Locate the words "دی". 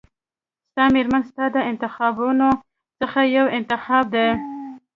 4.15-4.27